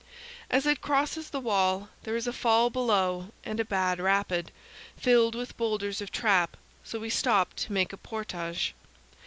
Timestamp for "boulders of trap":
5.57-6.57